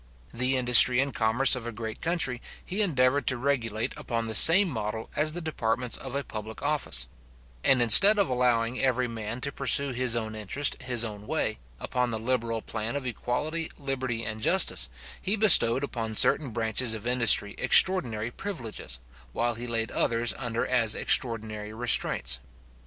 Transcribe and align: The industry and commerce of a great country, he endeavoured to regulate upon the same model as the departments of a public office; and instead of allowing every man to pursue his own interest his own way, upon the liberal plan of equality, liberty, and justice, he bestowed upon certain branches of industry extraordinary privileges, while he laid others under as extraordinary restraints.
The 0.33 0.57
industry 0.57 0.99
and 0.99 1.13
commerce 1.13 1.55
of 1.55 1.67
a 1.67 1.71
great 1.71 2.01
country, 2.01 2.41
he 2.65 2.81
endeavoured 2.81 3.27
to 3.27 3.37
regulate 3.37 3.93
upon 3.95 4.25
the 4.25 4.33
same 4.33 4.67
model 4.67 5.11
as 5.15 5.33
the 5.33 5.41
departments 5.41 5.95
of 5.95 6.15
a 6.15 6.23
public 6.23 6.63
office; 6.63 7.07
and 7.63 7.83
instead 7.83 8.17
of 8.17 8.27
allowing 8.27 8.81
every 8.81 9.07
man 9.07 9.41
to 9.41 9.51
pursue 9.51 9.89
his 9.89 10.15
own 10.15 10.33
interest 10.33 10.81
his 10.81 11.03
own 11.03 11.27
way, 11.27 11.59
upon 11.79 12.09
the 12.09 12.17
liberal 12.17 12.63
plan 12.63 12.95
of 12.95 13.05
equality, 13.05 13.69
liberty, 13.77 14.25
and 14.25 14.41
justice, 14.41 14.89
he 15.21 15.35
bestowed 15.35 15.83
upon 15.83 16.15
certain 16.15 16.49
branches 16.49 16.95
of 16.95 17.05
industry 17.05 17.53
extraordinary 17.59 18.31
privileges, 18.31 18.97
while 19.33 19.53
he 19.53 19.67
laid 19.67 19.91
others 19.91 20.33
under 20.39 20.65
as 20.65 20.95
extraordinary 20.95 21.73
restraints. 21.75 22.39